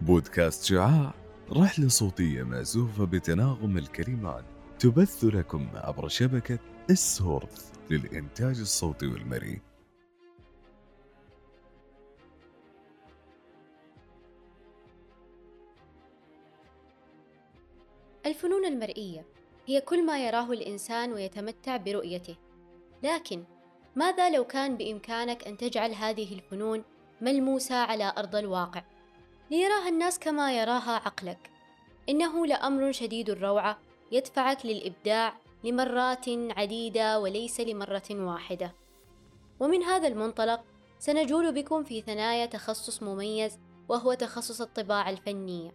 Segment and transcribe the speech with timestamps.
[0.00, 1.14] بودكاست شعاع
[1.52, 4.44] رحلة صوتية مأزوفة بتناغم الكلمات
[4.78, 6.58] تبث لكم عبر شبكة
[6.90, 9.60] السورث للإنتاج الصوتي والمرئي.
[18.26, 19.24] الفنون المرئية
[19.66, 22.36] هي كل ما يراه الإنسان ويتمتع برؤيته
[23.02, 23.44] لكن
[23.96, 26.84] ماذا لو كان بإمكانك أن تجعل هذه الفنون
[27.20, 28.82] ملموسة على أرض الواقع؟
[29.50, 31.50] ليراها الناس كما يراها عقلك.
[32.08, 33.78] إنه لأمر شديد الروعة
[34.12, 38.74] يدفعك للإبداع لمرات عديدة وليس لمرة واحدة.
[39.60, 40.64] ومن هذا المنطلق
[40.98, 45.70] سنجول بكم في ثنايا تخصص مميز وهو تخصص الطباعة الفنية.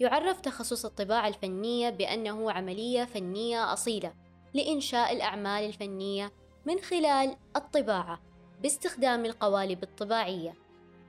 [0.00, 4.14] يعرف تخصص الطباعة الفنية بأنه عملية فنية أصيلة
[4.54, 6.32] لإنشاء الأعمال الفنية
[6.66, 8.20] من خلال الطباعة
[8.62, 10.54] باستخدام القوالب الطباعية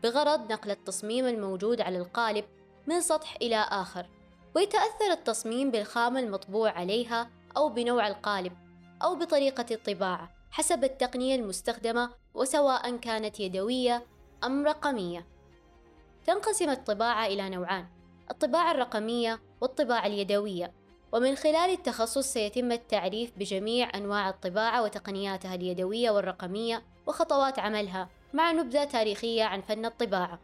[0.03, 2.45] بغرض نقل التصميم الموجود على القالب
[2.87, 4.09] من سطح إلى آخر
[4.55, 8.53] ويتأثر التصميم بالخامة المطبوع عليها أو بنوع القالب
[9.03, 14.05] أو بطريقة الطباعة حسب التقنية المستخدمة وسواء كانت يدوية
[14.43, 15.27] أم رقمية.
[16.25, 17.87] تنقسم الطباعة إلى نوعان
[18.31, 20.73] الطباعة الرقمية والطباعة اليدوية.
[21.11, 28.83] ومن خلال التخصص سيتم التعريف بجميع أنواع الطباعة وتقنياتها اليدوية والرقمية وخطوات عملها مع نبذة
[28.83, 30.39] تاريخية عن فن الطباعة.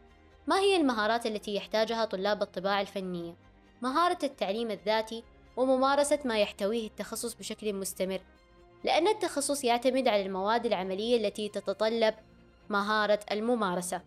[0.46, 3.34] ما هي المهارات التي يحتاجها طلاب الطباعة الفنية؟
[3.82, 5.24] مهارة التعليم الذاتي
[5.56, 8.20] وممارسة ما يحتويه التخصص بشكل مستمر.
[8.84, 12.14] لأن التخصص يعتمد على المواد العملية التي تتطلب
[12.68, 14.00] مهارة الممارسة.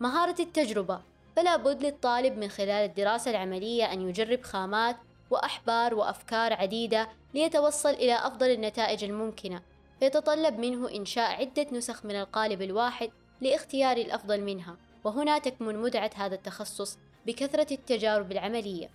[0.00, 1.00] مهارة التجربة.
[1.36, 4.96] فلا بد للطالب من خلال الدراسة العملية أن يجرب خامات
[5.30, 9.62] وأحبار وأفكار عديدة ليتوصل إلى أفضل النتائج الممكنة
[10.00, 16.34] فيتطلب منه إنشاء عدة نسخ من القالب الواحد لاختيار الأفضل منها وهنا تكمن متعة هذا
[16.34, 18.90] التخصص بكثرة التجارب العملية.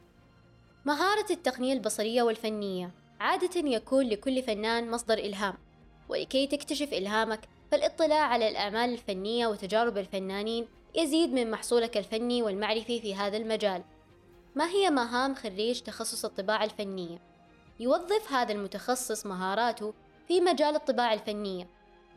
[0.86, 5.58] مهارة التقنية البصرية والفنية عادة يكون لكل فنان مصدر إلهام
[6.10, 7.40] ولكي تكتشف إلهامك
[7.72, 13.84] فالاطلاع على الأعمال الفنية وتجارب الفنانين يزيد من محصولك الفني والمعرفي في هذا المجال.
[14.56, 17.18] ما هي مهام خريج تخصص الطباعة الفنية؟
[17.80, 19.94] يوظف هذا المتخصص مهاراته
[20.28, 21.68] في مجال الطباعة الفنية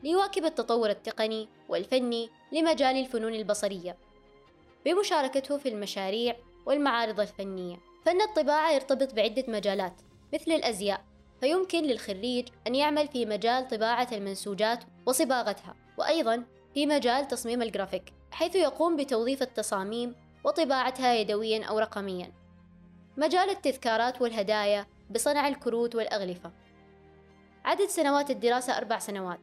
[0.02, 3.96] ليواكب التطور التقني والفني لمجال الفنون البصرية
[4.84, 6.36] بمشاركته في المشاريع
[6.66, 10.00] والمعارض الفنية فن الطباعة يرتبط بعدة مجالات
[10.34, 11.04] مثل الأزياء
[11.40, 18.54] فيمكن للخريج أن يعمل في مجال طباعة المنسوجات وصباغتها وأيضا في مجال تصميم الجرافيك حيث
[18.54, 20.14] يقوم بتوظيف التصاميم
[20.46, 22.32] وطباعتها يدويا أو رقميا.
[23.16, 26.52] مجال التذكارات والهدايا بصنع الكروت والأغلفة.
[27.64, 29.40] عدد سنوات الدراسة أربع سنوات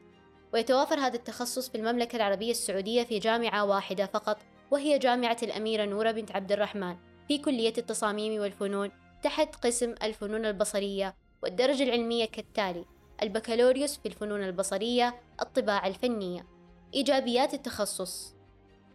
[0.54, 4.38] ويتوافر هذا التخصص في المملكة العربية السعودية في جامعة واحدة فقط
[4.72, 6.96] وهي جامعة الأميرة نورة بنت عبد الرحمن
[7.28, 8.92] في كلية التصاميم والفنون
[9.24, 12.86] تحت قسم الفنون البصرية والدرجة العلمية كالتالي
[13.22, 16.46] البكالوريوس في الفنون البصرية الطباعة الفنية.
[16.94, 18.36] إيجابيات التخصص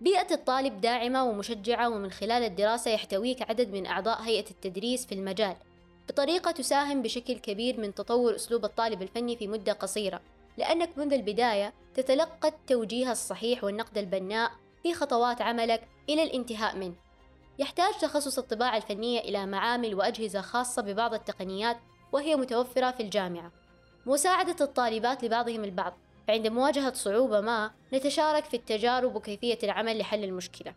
[0.01, 5.57] بيئة الطالب داعمة ومشجعة ومن خلال الدراسة يحتويك عدد من أعضاء هيئة التدريس في المجال
[6.09, 10.21] بطريقة تساهم بشكل كبير من تطور أسلوب الطالب الفني في مدة قصيرة
[10.59, 16.95] لأنك منذ البداية تتلقى التوجيه الصحيح والنقد البناء في خطوات عملك إلى الانتهاء منه.
[17.59, 21.77] يحتاج تخصص الطباعة الفنية إلى معامل وأجهزة خاصة ببعض التقنيات
[22.13, 23.53] وهي متوفرة في الجامعة.
[24.07, 25.99] مساعدة الطالبات لبعضهم البعض
[26.29, 30.75] فعند مواجهة صعوبة ما نتشارك في التجارب وكيفية العمل لحل المشكلة.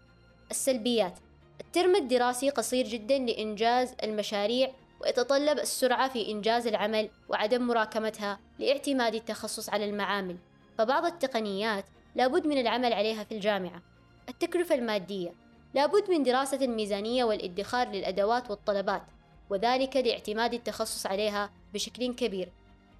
[0.51, 1.19] السلبيات
[1.62, 9.69] الترم الدراسي قصير جدا لإنجاز المشاريع ويتطلب السرعة في إنجاز العمل وعدم مراكمتها لاعتماد التخصص
[9.69, 10.38] على المعامل.
[10.78, 11.85] فبعض التقنيات
[12.16, 13.81] لابد من العمل عليها في الجامعة.
[14.29, 15.33] التكلفة المادية
[15.73, 19.03] لابد من دراسة الميزانية والادخار للأدوات والطلبات
[19.50, 22.51] وذلك لاعتماد التخصص عليها بشكل كبير.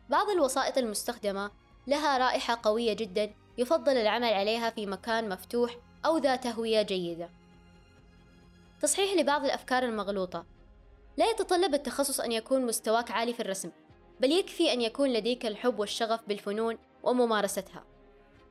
[0.10, 6.36] بعض الوسائط المستخدمة لها رائحة قوية جدا يفضل العمل عليها في مكان مفتوح أو ذا
[6.36, 7.30] تهوية جيدة.
[8.82, 10.46] تصحيح لبعض الأفكار المغلوطة.
[11.18, 13.72] لا يتطلب التخصص أن يكون مستواك عالي في الرسم
[14.20, 17.84] بل يكفي أن يكون لديك الحب والشغف بالفنون وممارستها.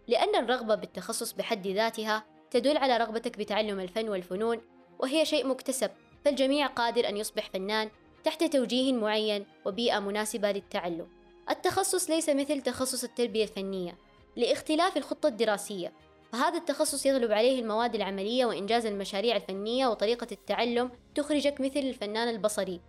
[0.08, 4.60] لأن الرغبة بالتخصص بحد ذاتها تدل على رغبتك بتعلم الفن والفنون
[4.98, 5.90] وهي شيء مكتسب
[6.24, 7.90] فالجميع قادر أن يصبح فنان
[8.24, 11.19] تحت توجيه معين وبيئة مناسبة للتعلم.
[11.50, 13.98] التخصص ليس مثل تخصص التربية الفنية
[14.36, 15.92] لاختلاف الخطة الدراسية.
[16.32, 22.80] فهذا التخصص يغلب عليه المواد العملية وإنجاز المشاريع الفنية وطريقة التعلم تخرجك مثل الفنان البصري.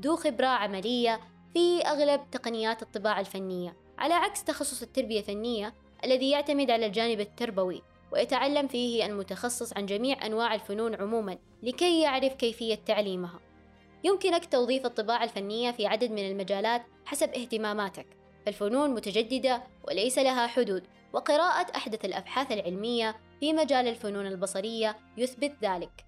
[0.00, 1.20] ذو خبرة عملية
[1.54, 3.76] في أغلب تقنيات الطباعة الفنية.
[3.98, 7.82] على عكس تخصص التربية الفنية الذي يعتمد على الجانب التربوي
[8.12, 13.40] ويتعلم فيه المتخصص عن جميع أنواع الفنون عموما لكي يعرف كيفية تعليمها.
[14.04, 18.06] يمكنك توظيف الطباعة الفنية في عدد من المجالات حسب اهتماماتك.
[18.46, 26.04] فالفنون متجددة وليس لها حدود وقراءة أحدث الأبحاث العلمية في مجال الفنون البصرية يثبت ذلك.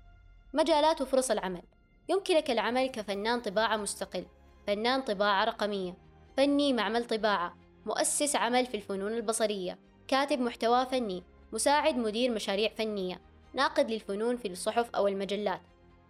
[0.54, 1.62] مجالات وفرص العمل.
[2.08, 4.26] يمكنك العمل كفنان طباعة مستقل.
[4.66, 5.96] فنان طباعة رقمية.
[6.36, 7.56] فني معمل طباعة.
[7.86, 9.78] مؤسس عمل في الفنون البصرية.
[10.08, 11.22] كاتب محتوى فني.
[11.52, 13.20] مساعد مدير مشاريع فنية.
[13.54, 15.60] ناقد للفنون في الصحف أو المجلات.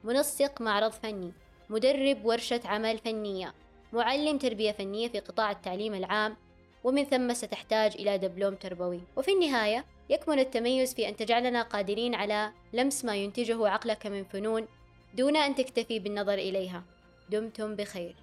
[0.05, 1.33] منسق معرض فني.
[1.71, 3.55] مدرب ورشة عمل فنية
[3.93, 6.37] معلم تربية فنية في قطاع التعليم العام
[6.85, 9.01] ومن ثم ستحتاج إلى دبلوم تربوي.
[9.17, 14.67] وفي النهاية يكمن التميز في أن تجعلنا قادرين على لمس ما ينتجه عقلك من فنون
[15.15, 16.83] دون أن تكتفي بالنظر إليها.
[17.31, 18.15] دمتم بخير.